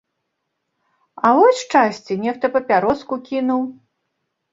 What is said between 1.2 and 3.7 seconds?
А вось шчасце, нехта папяроску кінуў.